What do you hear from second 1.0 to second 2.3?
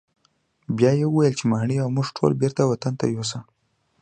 وویل چې ماڼۍ او موږ